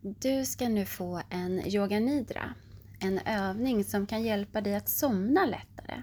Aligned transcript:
Du 0.00 0.44
ska 0.44 0.68
nu 0.68 0.86
få 0.86 1.22
en 1.30 1.66
yoga 1.66 2.00
nidra, 2.00 2.54
en 3.00 3.18
övning 3.18 3.84
som 3.84 4.06
kan 4.06 4.22
hjälpa 4.22 4.60
dig 4.60 4.74
att 4.74 4.88
somna 4.88 5.46
lättare. 5.46 6.02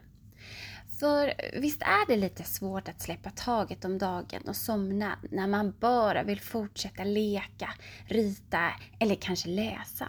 För 0.99 1.33
visst 1.62 1.81
är 1.81 2.08
det 2.08 2.16
lite 2.16 2.44
svårt 2.44 2.89
att 2.89 3.02
släppa 3.02 3.29
taget 3.29 3.86
om 3.86 3.97
dagen 3.97 4.42
och 4.47 4.55
somna 4.55 5.20
när 5.31 5.47
man 5.47 5.73
bara 5.79 6.23
vill 6.23 6.42
fortsätta 6.42 7.04
leka, 7.04 7.70
rita 8.08 8.71
eller 9.00 9.16
kanske 9.16 9.50
läsa. 9.50 10.07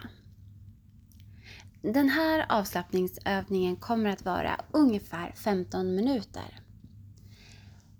Den 1.81 2.09
här 2.09 2.45
avslappningsövningen 2.49 3.75
kommer 3.75 4.09
att 4.09 4.25
vara 4.25 4.61
ungefär 4.71 5.31
15 5.35 5.95
minuter. 5.95 6.59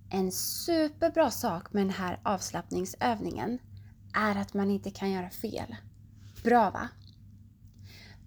En 0.09 0.31
superbra 0.31 1.31
sak 1.31 1.73
med 1.73 1.83
den 1.83 1.93
här 1.93 2.19
avslappningsövningen 2.23 3.59
är 4.17 4.35
att 4.35 4.53
man 4.53 4.71
inte 4.71 4.91
kan 4.91 5.11
göra 5.11 5.29
fel. 5.29 5.75
Bra 6.43 6.69
va? 6.69 6.89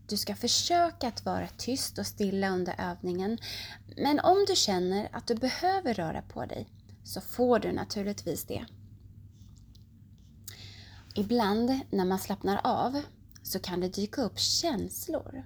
Du 0.09 0.17
ska 0.17 0.37
försöka 0.37 1.09
att 1.09 1.25
vara 1.25 1.49
tyst 1.49 1.99
och 1.99 2.07
stilla 2.07 2.49
under 2.49 2.75
övningen. 2.79 3.39
Men 3.97 4.21
om 4.21 4.45
du 4.49 4.57
känner 4.57 5.09
att 5.13 5.27
du 5.27 5.35
behöver 5.35 5.95
röra 5.95 6.23
på 6.23 6.47
dig 6.47 6.69
så 7.05 7.21
får 7.21 7.59
du 7.59 7.73
naturligtvis 7.73 8.45
det. 8.45 8.65
Ibland 11.15 11.81
när 11.91 12.05
man 12.05 12.19
slappnar 12.19 12.61
av 12.65 13.03
så 13.43 13.59
kan 13.59 13.81
det 13.81 13.89
dyka 13.89 14.23
upp 14.23 14.39
känslor. 14.39 15.45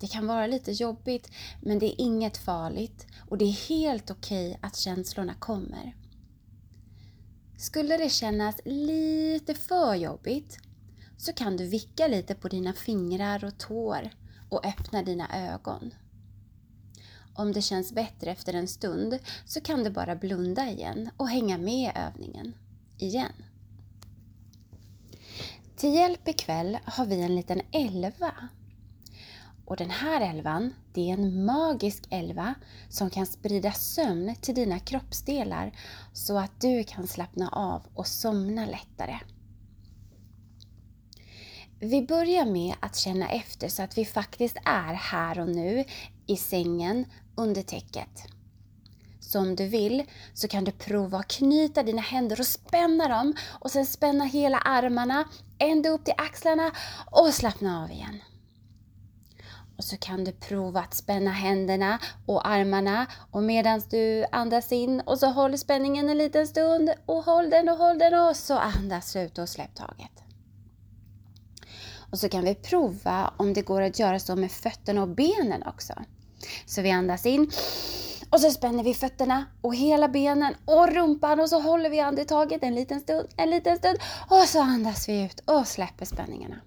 Det 0.00 0.06
kan 0.06 0.26
vara 0.26 0.46
lite 0.46 0.72
jobbigt 0.72 1.30
men 1.62 1.78
det 1.78 1.86
är 1.86 2.00
inget 2.00 2.38
farligt 2.38 3.06
och 3.28 3.38
det 3.38 3.44
är 3.44 3.68
helt 3.68 4.10
okej 4.10 4.58
att 4.62 4.76
känslorna 4.76 5.34
kommer. 5.34 5.94
Skulle 7.60 7.96
det 7.96 8.08
kännas 8.08 8.60
lite 8.64 9.54
för 9.54 9.94
jobbigt 9.94 10.58
så 11.16 11.32
kan 11.32 11.56
du 11.56 11.66
vicka 11.66 12.06
lite 12.06 12.34
på 12.34 12.48
dina 12.48 12.72
fingrar 12.72 13.44
och 13.44 13.58
tår 13.58 14.10
och 14.48 14.66
öppna 14.66 15.02
dina 15.02 15.52
ögon. 15.52 15.94
Om 17.34 17.52
det 17.52 17.62
känns 17.62 17.92
bättre 17.92 18.30
efter 18.30 18.54
en 18.54 18.68
stund 18.68 19.18
så 19.46 19.60
kan 19.60 19.84
du 19.84 19.90
bara 19.90 20.16
blunda 20.16 20.70
igen 20.70 21.10
och 21.16 21.28
hänga 21.28 21.58
med 21.58 21.94
i 21.94 21.98
övningen. 21.98 22.54
Igen. 22.98 23.32
Till 25.76 25.94
hjälp 25.94 26.28
ikväll 26.28 26.78
har 26.84 27.06
vi 27.06 27.20
en 27.20 27.36
liten 27.36 27.60
elva. 27.72 28.48
Och 29.70 29.76
den 29.76 29.90
här 29.90 30.20
älvan, 30.30 30.74
det 30.92 31.10
är 31.10 31.14
en 31.14 31.44
magisk 31.44 32.04
älva 32.10 32.54
som 32.88 33.10
kan 33.10 33.26
sprida 33.26 33.72
sömn 33.72 34.34
till 34.40 34.54
dina 34.54 34.78
kroppsdelar 34.78 35.72
så 36.12 36.38
att 36.38 36.60
du 36.60 36.84
kan 36.84 37.06
slappna 37.06 37.48
av 37.48 37.82
och 37.94 38.06
somna 38.06 38.66
lättare. 38.66 39.18
Vi 41.80 42.02
börjar 42.02 42.44
med 42.44 42.74
att 42.80 42.96
känna 42.96 43.28
efter 43.28 43.68
så 43.68 43.82
att 43.82 43.98
vi 43.98 44.04
faktiskt 44.04 44.56
är 44.64 44.94
här 44.94 45.40
och 45.40 45.48
nu 45.48 45.84
i 46.26 46.36
sängen 46.36 47.04
under 47.36 47.62
täcket. 47.62 48.22
Så 49.20 49.40
om 49.40 49.56
du 49.56 49.66
vill 49.66 50.04
så 50.34 50.48
kan 50.48 50.64
du 50.64 50.72
prova 50.72 51.18
att 51.18 51.28
knyta 51.28 51.82
dina 51.82 52.02
händer 52.02 52.40
och 52.40 52.46
spänna 52.46 53.08
dem 53.08 53.34
och 53.60 53.70
sen 53.70 53.86
spänna 53.86 54.24
hela 54.24 54.58
armarna 54.58 55.28
ända 55.58 55.88
upp 55.88 56.04
till 56.04 56.14
axlarna 56.16 56.70
och 57.10 57.34
slappna 57.34 57.84
av 57.84 57.90
igen. 57.90 58.20
Och 59.80 59.84
så 59.84 59.96
kan 59.96 60.24
du 60.24 60.32
prova 60.32 60.80
att 60.80 60.94
spänna 60.94 61.30
händerna 61.30 61.98
och 62.26 62.48
armarna 62.48 63.06
och 63.30 63.42
medan 63.42 63.82
du 63.90 64.24
andas 64.32 64.72
in 64.72 65.00
och 65.00 65.18
så 65.18 65.26
håll 65.26 65.58
spänningen 65.58 66.08
en 66.08 66.18
liten 66.18 66.46
stund 66.46 66.90
och 67.06 67.24
håll 67.24 67.50
den 67.50 67.68
och 67.68 67.76
håll 67.76 67.98
den 67.98 68.14
och 68.14 68.36
så 68.36 68.58
andas 68.58 69.16
ut 69.16 69.38
och 69.38 69.48
släpp 69.48 69.74
taget. 69.74 70.12
Och 72.10 72.18
så 72.18 72.28
kan 72.28 72.44
vi 72.44 72.54
prova 72.54 73.34
om 73.36 73.54
det 73.54 73.62
går 73.62 73.82
att 73.82 73.98
göra 73.98 74.18
så 74.18 74.36
med 74.36 74.52
fötterna 74.52 75.02
och 75.02 75.08
benen 75.08 75.62
också. 75.66 75.94
Så 76.66 76.82
vi 76.82 76.90
andas 76.90 77.26
in 77.26 77.50
och 78.30 78.40
så 78.40 78.50
spänner 78.50 78.84
vi 78.84 78.94
fötterna 78.94 79.44
och 79.60 79.74
hela 79.74 80.08
benen 80.08 80.54
och 80.64 80.88
rumpan 80.88 81.40
och 81.40 81.48
så 81.48 81.60
håller 81.60 81.90
vi 81.90 82.00
andetaget 82.00 82.62
en 82.62 82.74
liten 82.74 83.00
stund, 83.00 83.28
en 83.36 83.50
liten 83.50 83.78
stund 83.78 83.98
och 84.28 84.48
så 84.48 84.62
andas 84.62 85.08
vi 85.08 85.24
ut 85.24 85.40
och 85.40 85.66
släpper 85.66 86.04
spänningarna. 86.04 86.60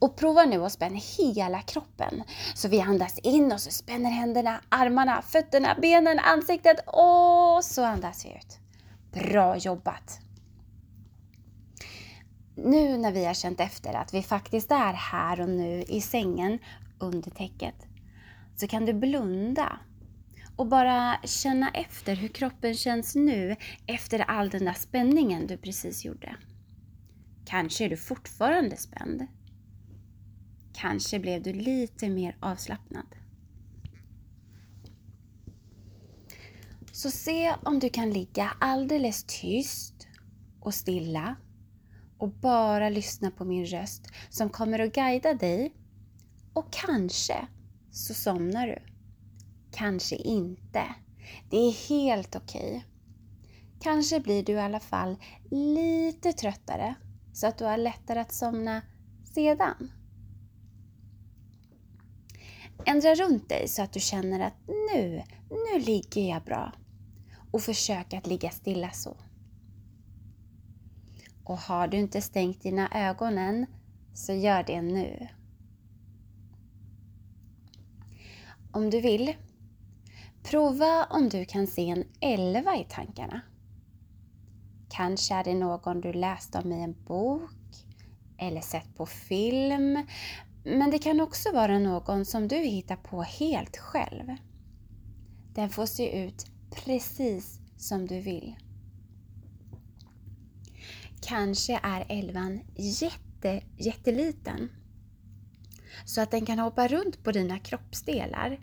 Och 0.00 0.16
prova 0.16 0.44
nu 0.44 0.64
att 0.64 0.72
spänna 0.72 1.00
hela 1.18 1.62
kroppen. 1.62 2.22
Så 2.54 2.68
vi 2.68 2.80
andas 2.80 3.18
in 3.18 3.52
och 3.52 3.60
så 3.60 3.70
spänner 3.70 4.10
händerna, 4.10 4.60
armarna, 4.68 5.22
fötterna, 5.22 5.76
benen, 5.82 6.18
ansiktet 6.18 6.78
och 6.86 7.64
så 7.64 7.84
andas 7.84 8.24
vi 8.24 8.28
ut. 8.28 8.58
Bra 9.12 9.56
jobbat! 9.56 10.20
Nu 12.54 12.98
när 12.98 13.12
vi 13.12 13.24
har 13.24 13.34
känt 13.34 13.60
efter 13.60 13.94
att 13.94 14.14
vi 14.14 14.22
faktiskt 14.22 14.70
är 14.70 14.92
här 14.92 15.40
och 15.40 15.48
nu 15.48 15.82
i 15.82 16.00
sängen 16.00 16.58
under 16.98 17.30
täcket 17.30 17.74
så 18.56 18.68
kan 18.68 18.86
du 18.86 18.92
blunda 18.92 19.78
och 20.56 20.66
bara 20.66 21.16
känna 21.24 21.70
efter 21.70 22.14
hur 22.14 22.28
kroppen 22.28 22.74
känns 22.74 23.14
nu 23.14 23.56
efter 23.86 24.18
all 24.18 24.50
den 24.50 24.64
där 24.64 24.72
spänningen 24.72 25.46
du 25.46 25.56
precis 25.56 26.04
gjorde. 26.04 26.36
Kanske 27.46 27.84
är 27.84 27.88
du 27.88 27.96
fortfarande 27.96 28.76
spänd. 28.76 29.26
Kanske 30.72 31.18
blev 31.18 31.42
du 31.42 31.52
lite 31.52 32.08
mer 32.08 32.36
avslappnad. 32.40 33.06
Så 36.92 37.10
se 37.10 37.54
om 37.64 37.78
du 37.78 37.88
kan 37.88 38.10
ligga 38.10 38.52
alldeles 38.60 39.24
tyst 39.24 40.06
och 40.60 40.74
stilla 40.74 41.36
och 42.18 42.28
bara 42.28 42.88
lyssna 42.88 43.30
på 43.30 43.44
min 43.44 43.66
röst 43.66 44.06
som 44.30 44.50
kommer 44.50 44.78
att 44.78 44.94
guida 44.94 45.34
dig. 45.34 45.74
Och 46.52 46.72
kanske 46.72 47.46
så 47.90 48.14
somnar 48.14 48.66
du. 48.66 48.78
Kanske 49.72 50.16
inte. 50.16 50.94
Det 51.50 51.56
är 51.56 51.88
helt 51.88 52.36
okej. 52.36 52.68
Okay. 52.68 52.82
Kanske 53.80 54.20
blir 54.20 54.42
du 54.42 54.52
i 54.52 54.60
alla 54.60 54.80
fall 54.80 55.16
lite 55.50 56.32
tröttare 56.32 56.94
så 57.32 57.46
att 57.46 57.58
du 57.58 57.64
har 57.64 57.76
lättare 57.76 58.20
att 58.20 58.32
somna 58.32 58.82
sedan. 59.34 59.90
Ändra 62.86 63.14
runt 63.14 63.48
dig 63.48 63.68
så 63.68 63.82
att 63.82 63.92
du 63.92 64.00
känner 64.00 64.40
att 64.40 64.54
nu, 64.66 65.22
nu 65.50 65.80
ligger 65.80 66.28
jag 66.28 66.42
bra. 66.42 66.72
Och 67.50 67.62
försök 67.62 68.14
att 68.14 68.26
ligga 68.26 68.50
stilla 68.50 68.90
så. 68.90 69.16
Och 71.44 71.58
har 71.58 71.88
du 71.88 71.96
inte 71.96 72.22
stängt 72.22 72.62
dina 72.62 73.08
ögon 73.08 73.38
än, 73.38 73.66
så 74.14 74.32
gör 74.32 74.62
det 74.62 74.82
nu. 74.82 75.28
Om 78.72 78.90
du 78.90 79.00
vill, 79.00 79.34
prova 80.42 81.04
om 81.04 81.28
du 81.28 81.44
kan 81.44 81.66
se 81.66 81.88
en 81.88 82.04
elva 82.20 82.76
i 82.76 82.86
tankarna. 82.88 83.40
Kanske 84.88 85.34
är 85.34 85.44
det 85.44 85.54
någon 85.54 86.00
du 86.00 86.12
läst 86.12 86.54
om 86.54 86.72
i 86.72 86.82
en 86.82 87.04
bok 87.04 87.50
eller 88.38 88.60
sett 88.60 88.96
på 88.96 89.06
film. 89.06 90.06
Men 90.64 90.90
det 90.90 90.98
kan 90.98 91.20
också 91.20 91.52
vara 91.52 91.78
någon 91.78 92.24
som 92.24 92.48
du 92.48 92.56
hittar 92.56 92.96
på 92.96 93.22
helt 93.22 93.76
själv. 93.76 94.36
Den 95.54 95.70
får 95.70 95.86
se 95.86 96.24
ut 96.24 96.46
precis 96.70 97.58
som 97.76 98.06
du 98.06 98.20
vill. 98.20 98.56
Kanske 101.22 101.80
är 101.82 102.06
älvan 102.08 102.60
jätte, 102.76 103.62
jätteliten. 103.76 104.70
Så 106.04 106.20
att 106.20 106.30
den 106.30 106.46
kan 106.46 106.58
hoppa 106.58 106.88
runt 106.88 107.24
på 107.24 107.32
dina 107.32 107.58
kroppsdelar. 107.58 108.60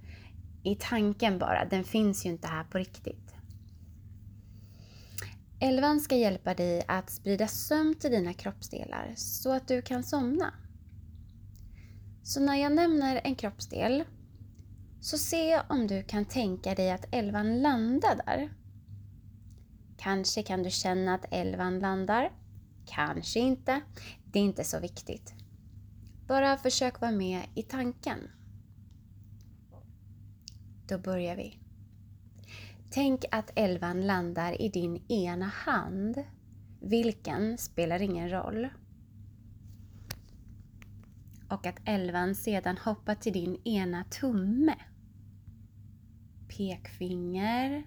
I 0.63 0.75
tanken 0.75 1.39
bara, 1.39 1.65
den 1.65 1.83
finns 1.83 2.25
ju 2.25 2.29
inte 2.29 2.47
här 2.47 2.63
på 2.63 2.77
riktigt. 2.77 3.33
Elvan 5.59 5.99
ska 5.99 6.15
hjälpa 6.15 6.53
dig 6.53 6.83
att 6.87 7.09
sprida 7.09 7.47
sömn 7.47 7.95
till 7.95 8.11
dina 8.11 8.33
kroppsdelar 8.33 9.13
så 9.15 9.51
att 9.51 9.67
du 9.67 9.81
kan 9.81 10.03
somna. 10.03 10.53
Så 12.27 12.39
när 12.39 12.56
jag 12.56 12.75
nämner 12.75 13.21
en 13.24 13.35
kroppsdel 13.35 14.03
så 15.01 15.18
se 15.18 15.62
om 15.69 15.88
du 15.88 16.03
kan 16.03 16.25
tänka 16.25 16.75
dig 16.75 16.91
att 16.91 17.06
elvan 17.12 17.62
landar 17.62 18.15
där. 18.25 18.53
Kanske 19.97 20.44
kan 20.44 20.63
du 20.63 20.69
känna 20.69 21.13
att 21.13 21.25
elvan 21.31 21.79
landar 21.79 22.31
Kanske 22.85 23.39
inte. 23.39 23.81
Det 24.25 24.39
är 24.39 24.44
inte 24.44 24.63
så 24.63 24.79
viktigt. 24.79 25.33
Bara 26.27 26.57
försök 26.57 27.01
vara 27.01 27.12
med 27.12 27.41
i 27.56 27.63
tanken. 27.63 28.19
Då 30.88 30.97
börjar 30.97 31.35
vi. 31.35 31.59
Tänk 32.91 33.25
att 33.31 33.51
elvan 33.56 34.07
landar 34.07 34.62
i 34.62 34.69
din 34.69 35.12
ena 35.12 35.45
hand. 35.45 36.24
Vilken 36.81 37.57
spelar 37.57 38.01
ingen 38.01 38.29
roll. 38.29 38.69
Och 41.49 41.65
att 41.65 41.79
elvan 41.85 42.35
sedan 42.35 42.77
hoppar 42.77 43.15
till 43.15 43.33
din 43.33 43.55
ena 43.63 44.03
tumme. 44.03 44.75
Pekfinger, 46.47 47.83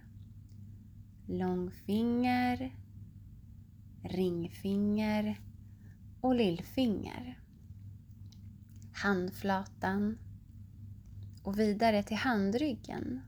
långfinger, 1.26 2.74
ringfinger 4.02 5.40
och 6.20 6.34
lillfinger. 6.34 7.38
Handflatan 8.92 10.18
och 11.42 11.58
vidare 11.58 12.02
till 12.02 12.16
handryggen. 12.16 13.20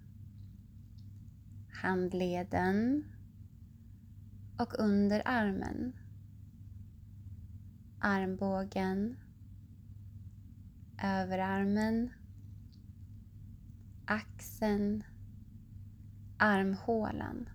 Handleden 1.82 3.05
och 4.58 4.78
under 4.78 5.23
armen. 5.25 5.93
Armbågen, 8.00 9.17
överarmen, 11.02 12.10
axeln, 14.06 15.04
armhålan. 16.38 17.49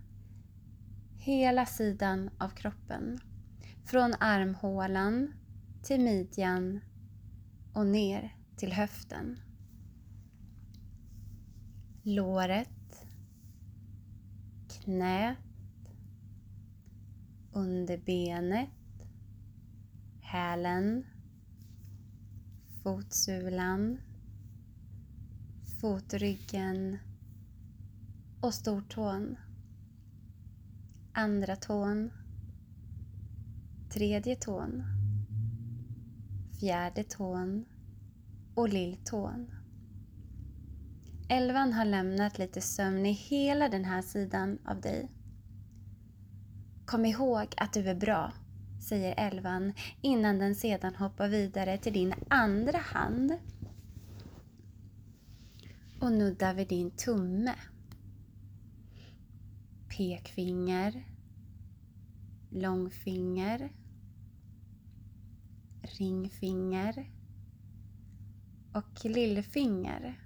Hela 1.18 1.66
sidan 1.66 2.30
av 2.38 2.50
kroppen. 2.50 3.20
Från 3.86 4.14
armhålan 4.20 5.34
till 5.84 6.02
midjan 6.02 6.80
och 7.74 7.86
ner 7.86 8.36
till 8.58 8.74
höften. 8.74 9.40
Låret, 12.04 13.06
knät, 14.70 15.38
underbenet, 17.52 18.70
hälen, 20.22 21.06
fotsulan, 22.88 23.98
fotryggen 25.82 26.98
och 28.42 28.54
stortån. 28.54 29.36
Andra 31.14 31.56
tån, 31.56 32.12
tredje 33.94 34.36
tån, 34.36 34.84
fjärde 36.60 37.04
tån 37.04 37.66
och 38.56 38.70
lilltån. 38.70 39.52
Elvan 41.30 41.74
har 41.74 41.86
lämnat 41.86 42.38
lite 42.38 42.62
sömn 42.62 43.06
i 43.06 43.12
hela 43.12 43.70
den 43.70 43.86
här 43.86 44.02
sidan 44.02 44.60
av 44.66 44.82
dig. 44.82 45.12
Kom 46.86 47.06
ihåg 47.06 47.54
att 47.58 47.74
du 47.74 47.90
är 47.90 47.96
bra, 47.96 48.34
säger 48.88 49.14
elvan 49.18 49.74
innan 50.02 50.40
den 50.40 50.56
sedan 50.56 50.96
hoppar 50.96 51.30
vidare 51.30 51.78
till 51.78 51.94
din 51.94 52.14
andra 52.30 52.78
hand. 52.78 53.34
Och 56.00 56.12
nuddar 56.12 56.54
vid 56.54 56.68
din 56.68 56.92
tumme. 56.92 57.56
Pekfinger, 59.98 61.06
långfinger, 62.50 63.72
ringfinger. 65.82 67.12
Och 68.74 69.06
lillfinger. 69.06 70.22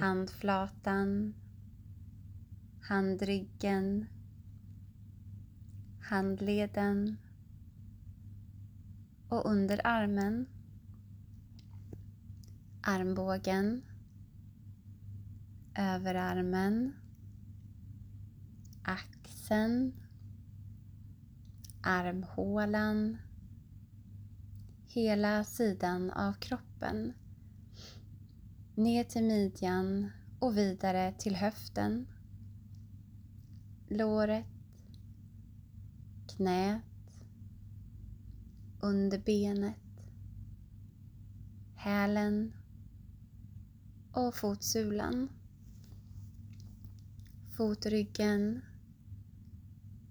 Handflatan, 0.00 1.34
handryggen, 2.80 4.06
handleden 6.06 7.16
och 9.28 9.50
under 9.50 9.80
armen. 9.84 10.46
Armbågen, 12.82 13.82
överarmen, 15.74 16.92
axeln, 18.82 19.92
armhålan, 21.82 23.16
hela 24.84 25.44
sidan 25.44 26.10
av 26.10 26.32
kroppen. 26.32 27.12
Ner 28.74 29.04
till 29.04 29.24
midjan 29.24 30.10
och 30.38 30.56
vidare 30.56 31.14
till 31.18 31.36
höften, 31.36 32.06
låret, 33.88 34.55
knät, 36.36 36.82
under 38.80 39.18
benet, 39.18 39.76
hälen 41.74 42.52
och 44.12 44.34
fotsulan. 44.34 45.28
Fotryggen, 47.56 48.62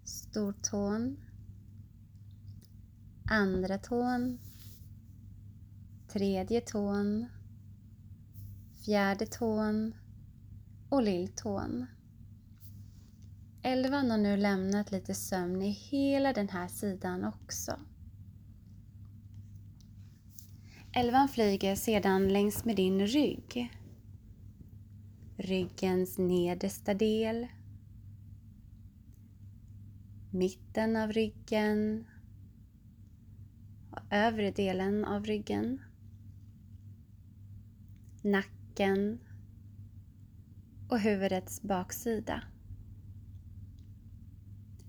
stortån, 0.03 1.17
andra 3.29 3.77
tån, 3.77 4.39
tredje 6.07 6.61
tån, 6.61 7.25
fjärde 8.85 9.25
tån 9.25 9.93
och 10.89 11.03
lilltån. 11.03 11.85
Elvan 13.65 14.11
har 14.11 14.17
nu 14.17 14.37
lämnat 14.37 14.91
lite 14.91 15.13
sömn 15.13 15.61
i 15.61 15.69
hela 15.69 16.33
den 16.33 16.49
här 16.49 16.67
sidan 16.67 17.23
också. 17.23 17.79
Elvan 20.93 21.27
flyger 21.27 21.75
sedan 21.75 22.33
längs 22.33 22.65
med 22.65 22.75
din 22.75 23.07
rygg. 23.07 23.71
Ryggens 25.37 26.17
nedersta 26.17 26.93
del. 26.93 27.47
Mitten 30.31 30.95
av 30.95 31.11
ryggen. 31.11 32.05
Och 33.91 34.13
övre 34.13 34.51
delen 34.51 35.05
av 35.05 35.25
ryggen. 35.25 35.81
Nacken. 38.23 39.19
Och 40.89 40.99
huvudets 40.99 41.61
baksida. 41.61 42.43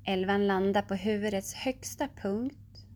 Elvan 0.08 0.47
landar 0.47 0.82
på 0.82 0.94
huvudets 0.94 1.55
högsta 1.55 2.08
punkt 2.08 2.87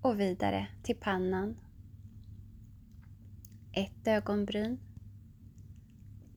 och 0.00 0.20
vidare 0.20 0.68
till 0.82 0.96
pannan. 0.96 1.56
Ett 3.72 4.06
ögonbryn. 4.06 4.78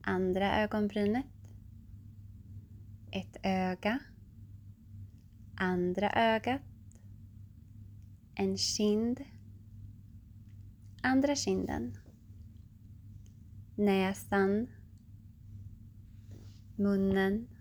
Andra 0.02 0.62
ögonbrynet. 0.62 1.26
Ett 3.12 3.36
öga. 3.42 3.98
Andra 5.56 6.10
ögat. 6.10 6.62
En 8.34 8.58
kind. 8.58 9.20
Andra 11.02 11.36
kinden. 11.36 11.96
Näsan. 13.76 14.66
Munnen 16.76 17.57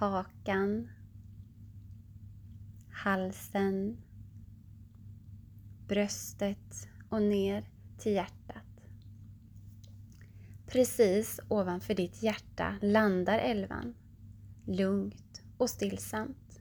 hakan, 0.00 0.90
halsen, 2.90 3.96
bröstet 5.88 6.88
och 7.08 7.22
ner 7.22 7.70
till 7.98 8.12
hjärtat. 8.12 8.64
Precis 10.66 11.40
ovanför 11.48 11.94
ditt 11.94 12.22
hjärta 12.22 12.74
landar 12.82 13.38
älvan, 13.38 13.94
lugnt 14.66 15.42
och 15.58 15.70
stillsamt. 15.70 16.60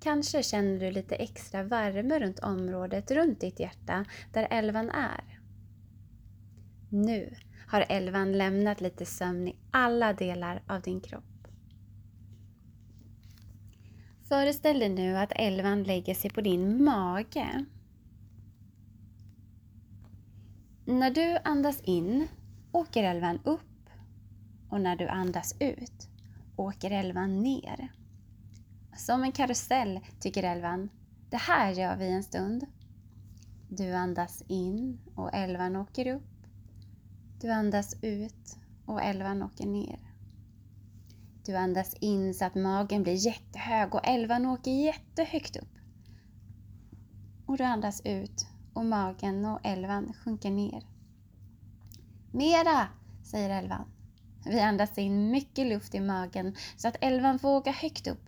Kanske 0.00 0.42
känner 0.42 0.80
du 0.80 0.90
lite 0.90 1.14
extra 1.14 1.62
värme 1.62 2.18
runt 2.18 2.38
området 2.38 3.10
runt 3.10 3.40
ditt 3.40 3.60
hjärta 3.60 4.04
där 4.32 4.48
älvan 4.50 4.90
är. 4.90 5.40
Nu 6.90 7.34
har 7.66 7.86
älvan 7.88 8.32
lämnat 8.32 8.80
lite 8.80 9.06
sömn 9.06 9.48
i 9.48 9.56
alla 9.70 10.12
delar 10.12 10.62
av 10.66 10.80
din 10.80 11.00
kropp. 11.00 11.31
Föreställ 14.32 14.78
dig 14.78 14.88
nu 14.88 15.16
att 15.16 15.32
elvan 15.36 15.82
lägger 15.82 16.14
sig 16.14 16.30
på 16.30 16.40
din 16.40 16.84
mage. 16.84 17.64
När 20.84 21.10
du 21.10 21.38
andas 21.44 21.80
in 21.80 22.28
åker 22.72 23.04
elvan 23.04 23.38
upp 23.44 23.90
och 24.70 24.80
när 24.80 24.96
du 24.96 25.08
andas 25.08 25.54
ut 25.60 26.08
åker 26.56 26.90
elvan 26.90 27.40
ner. 27.40 27.92
Som 28.96 29.22
en 29.22 29.32
karusell, 29.32 30.00
tycker 30.20 30.42
elvan. 30.42 30.88
Det 31.30 31.36
här 31.40 31.72
gör 31.72 31.96
vi 31.96 32.10
en 32.10 32.22
stund. 32.22 32.66
Du 33.68 33.92
andas 33.92 34.42
in 34.48 35.00
och 35.14 35.34
elvan 35.34 35.76
åker 35.76 36.14
upp. 36.14 36.46
Du 37.40 37.50
andas 37.50 37.96
ut 38.02 38.56
och 38.86 39.02
elvan 39.02 39.42
åker 39.42 39.66
ner. 39.66 40.11
Du 41.44 41.56
andas 41.56 41.94
in 42.00 42.34
så 42.34 42.44
att 42.44 42.54
magen 42.54 43.02
blir 43.02 43.26
jättehög 43.26 43.94
och 43.94 44.06
elvan 44.06 44.46
åker 44.46 44.70
jättehögt 44.70 45.56
upp. 45.56 45.78
Och 47.46 47.56
du 47.56 47.64
andas 47.64 48.02
ut 48.04 48.46
och 48.74 48.84
magen 48.84 49.44
och 49.44 49.60
elvan 49.62 50.12
sjunker 50.12 50.50
ner. 50.50 50.86
Mera, 52.30 52.88
säger 53.24 53.50
elvan. 53.50 53.84
Vi 54.44 54.60
andas 54.60 54.98
in 54.98 55.30
mycket 55.30 55.66
luft 55.66 55.94
i 55.94 56.00
magen 56.00 56.56
så 56.76 56.88
att 56.88 56.96
elvan 57.00 57.38
får 57.38 57.56
åka 57.56 57.72
högt 57.72 58.06
upp. 58.06 58.24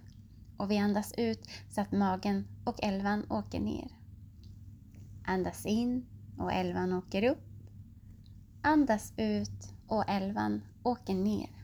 Och 0.56 0.71
vi 0.71 0.78
andas 0.78 1.12
ut 1.16 1.49
så 1.71 1.80
att 1.80 1.92
magen 1.92 2.47
och 2.64 2.83
elvan 2.83 3.26
åker 3.30 3.61
ner. 3.61 3.88
Andas 5.26 5.66
in 5.66 6.06
och 6.38 6.52
elvan 6.52 6.92
åker 6.92 7.30
upp. 7.30 7.44
Andas 8.62 9.12
ut 9.16 9.73
och 9.88 10.04
elvan 10.09 10.62
åker 10.83 11.14
ner. 11.14 11.63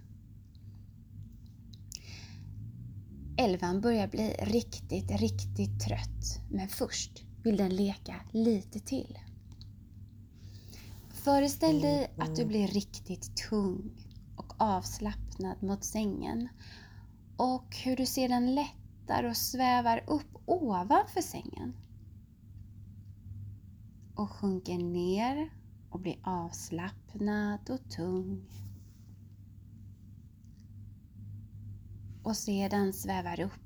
Elvan 3.41 3.81
börjar 3.81 4.09
bli 4.09 4.35
riktigt, 4.39 5.11
riktigt 5.11 5.81
trött. 5.81 6.41
Men 6.51 6.69
först 6.69 7.25
vill 7.43 7.57
den 7.57 7.77
leka 7.77 8.15
lite 8.33 8.81
till. 8.81 9.19
Föreställ 11.11 11.81
dig 11.81 12.11
att 12.19 12.37
du 12.37 12.45
blir 12.45 12.69
riktigt 12.69 13.37
tung 13.37 13.91
och 14.37 14.55
avslappnad 14.59 15.63
mot 15.63 15.85
sängen 15.85 16.49
och 17.37 17.77
hur 17.77 17.97
du 17.97 18.07
sedan 18.07 18.55
lättar 18.55 19.25
och 19.25 19.37
svävar 19.37 20.05
upp 20.07 20.37
ovanför 20.47 21.21
sängen 21.21 21.77
och 24.15 24.31
sjunker 24.31 24.79
ner 24.79 25.51
och 25.91 26.01
blir 26.01 26.19
avslappnad 26.23 27.71
och 27.71 27.91
tung. 27.91 28.47
Och 32.23 32.37
sedan 32.37 32.93
svävar 32.93 33.41
upp 33.41 33.61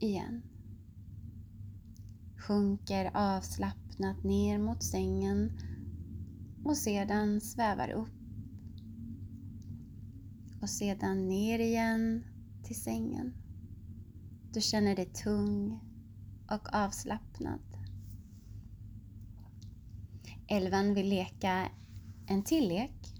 igen. 0.00 0.42
Sjunker 2.36 3.10
avslappnat 3.14 4.24
ner 4.24 4.58
mot 4.58 4.82
sängen 4.82 5.52
och 6.64 6.76
sedan 6.76 7.40
svävar 7.40 7.90
upp. 7.90 8.08
Och 10.62 10.70
sedan 10.70 11.28
ner 11.28 11.58
igen 11.58 12.24
till 12.64 12.80
sängen. 12.80 13.34
Du 14.52 14.60
känner 14.60 14.96
dig 14.96 15.06
tung 15.06 15.80
och 16.50 16.74
avslappnad. 16.74 17.60
Elvan 20.48 20.94
vill 20.94 21.08
leka 21.08 21.68
en 22.26 22.42
till 22.42 22.68
lek. 22.68 23.14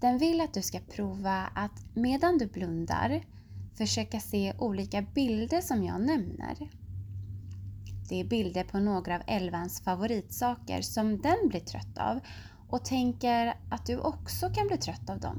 Den 0.00 0.18
vill 0.18 0.40
att 0.40 0.54
du 0.54 0.62
ska 0.62 0.80
prova 0.80 1.46
att 1.54 1.94
medan 1.94 2.38
du 2.38 2.46
blundar 2.46 3.24
försöka 3.74 4.20
se 4.20 4.54
olika 4.58 5.02
bilder 5.02 5.60
som 5.60 5.84
jag 5.84 6.00
nämner. 6.00 6.70
Det 8.08 8.20
är 8.20 8.24
bilder 8.24 8.64
på 8.64 8.78
några 8.78 9.16
av 9.16 9.22
Elvans 9.26 9.80
favoritsaker 9.80 10.82
som 10.82 11.20
den 11.20 11.48
blir 11.48 11.60
trött 11.60 11.98
av 11.98 12.20
och 12.68 12.84
tänker 12.84 13.54
att 13.70 13.86
du 13.86 13.98
också 13.98 14.50
kan 14.50 14.66
bli 14.66 14.76
trött 14.76 15.10
av 15.10 15.20
dem. 15.20 15.38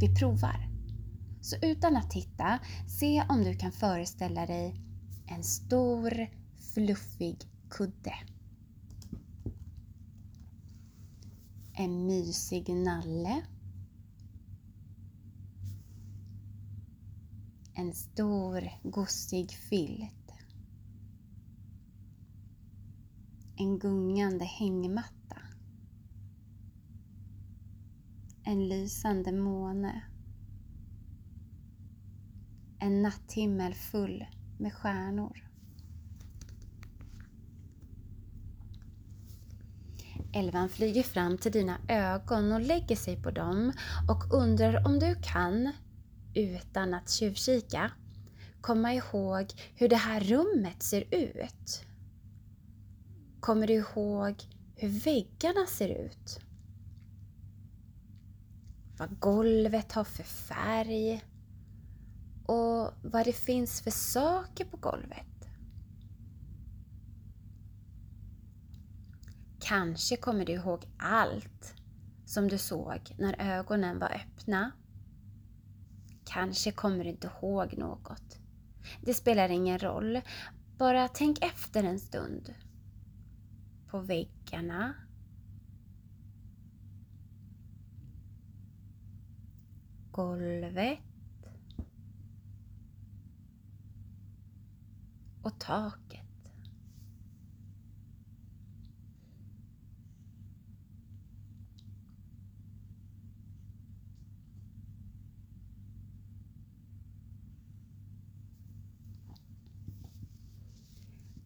Vi 0.00 0.14
provar. 0.14 0.68
Så 1.40 1.56
utan 1.62 1.96
att 1.96 2.10
titta, 2.10 2.58
se 3.00 3.22
om 3.28 3.44
du 3.44 3.54
kan 3.54 3.72
föreställa 3.72 4.46
dig 4.46 4.74
en 5.26 5.44
stor 5.44 6.26
fluffig 6.74 7.36
kudde. 7.70 8.14
En 11.74 12.06
mysig 12.06 12.68
nalle. 12.68 13.42
En 17.80 17.94
stor 17.94 18.68
gosig 18.82 19.50
filt. 19.50 20.32
En 23.56 23.78
gungande 23.78 24.44
hängmatta. 24.44 25.36
En 28.44 28.68
lysande 28.68 29.32
måne. 29.32 30.02
En 32.78 33.02
natthimmel 33.02 33.74
full 33.74 34.26
med 34.58 34.74
stjärnor. 34.74 35.50
Elvan 40.32 40.68
flyger 40.68 41.02
fram 41.02 41.38
till 41.38 41.52
dina 41.52 41.78
ögon 41.88 42.52
och 42.52 42.60
lägger 42.60 42.96
sig 42.96 43.22
på 43.22 43.30
dem 43.30 43.72
och 44.08 44.34
undrar 44.34 44.86
om 44.86 44.98
du 44.98 45.16
kan, 45.22 45.72
utan 46.34 46.94
att 46.94 47.10
tjuvkika, 47.10 47.90
komma 48.60 48.94
ihåg 48.94 49.46
hur 49.74 49.88
det 49.88 49.96
här 49.96 50.20
rummet 50.20 50.82
ser 50.82 51.14
ut. 51.14 51.84
Kommer 53.40 53.66
du 53.66 53.74
ihåg 53.74 54.34
hur 54.76 54.88
väggarna 54.88 55.66
ser 55.66 55.88
ut? 55.88 56.40
Vad 58.98 59.18
golvet 59.18 59.92
har 59.92 60.04
för 60.04 60.22
färg 60.22 61.24
och 62.46 62.92
vad 63.02 63.24
det 63.24 63.32
finns 63.32 63.82
för 63.82 63.90
saker 63.90 64.64
på 64.64 64.76
golvet. 64.76 65.26
Kanske 69.60 70.16
kommer 70.16 70.44
du 70.44 70.52
ihåg 70.52 70.84
allt 70.98 71.74
som 72.26 72.48
du 72.48 72.58
såg 72.58 73.14
när 73.18 73.58
ögonen 73.58 73.98
var 73.98 74.08
öppna. 74.08 74.72
Kanske 76.32 76.72
kommer 76.72 77.04
du 77.04 77.10
inte 77.10 77.26
ihåg 77.26 77.78
något. 77.78 78.38
Det 79.02 79.14
spelar 79.14 79.48
ingen 79.48 79.78
roll. 79.78 80.20
Bara 80.78 81.08
tänk 81.08 81.44
efter 81.44 81.84
en 81.84 81.98
stund. 82.00 82.54
På 83.86 84.00
väggarna. 84.00 84.94
Golvet. 90.10 90.98
Och 95.42 95.60
taket. 95.60 96.19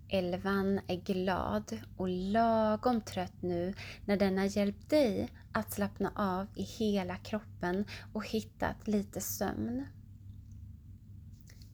Elvan 0.08 0.80
är 0.88 0.96
glad 0.96 1.80
och 1.96 2.08
lagom 2.08 3.00
trött 3.00 3.42
nu 3.42 3.75
när 4.04 4.16
den 4.16 4.38
har 4.38 4.56
hjälpt 4.56 4.90
dig 4.90 5.28
att 5.52 5.73
slappna 5.73 6.12
av 6.16 6.46
i 6.54 6.62
hela 6.62 7.16
kroppen 7.16 7.84
och 8.12 8.26
hittat 8.26 8.88
lite 8.88 9.20
sömn. 9.20 9.87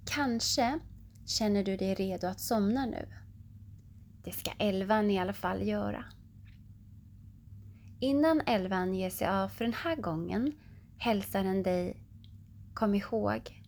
Kanske 0.05 0.79
känner 1.27 1.65
du 1.65 1.77
dig 1.77 1.95
redo 1.95 2.27
att 2.27 2.41
somna 2.41 2.87
nu. 2.87 3.09
Det 4.25 4.33
ska 4.33 4.51
elvan 4.59 5.11
i 5.11 5.19
alla 5.19 5.33
fall 5.33 5.63
göra. 5.63 6.05
Innan 8.01 8.41
elvan 8.41 8.95
ger 8.95 9.11
sig 9.11 9.29
av 9.29 9.49
för 9.49 9.65
den 9.65 9.75
här 9.75 9.97
gången 9.97 10.53
hälsar 10.99 11.45
den 11.45 11.63
dig 11.63 11.97
Kom 12.75 12.95
ihåg 12.95 13.65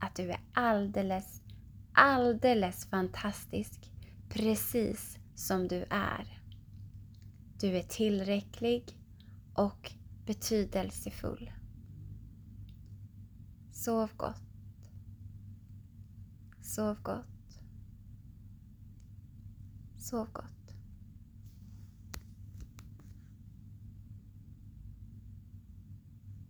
att 0.00 0.16
du 0.16 0.30
är 0.30 0.40
alldeles, 0.52 1.42
alldeles 1.92 2.86
fantastisk 2.86 3.91
precis 4.32 5.18
som 5.34 5.68
du 5.68 5.84
är. 5.90 6.42
Du 7.60 7.76
är 7.76 7.82
tillräcklig 7.82 8.98
och 9.54 9.92
betydelsefull. 10.26 11.52
Sov 13.72 14.10
gott. 14.16 14.42
Sov 16.60 17.02
gott. 17.02 17.60
Sov 19.98 20.32
gott. 20.32 20.61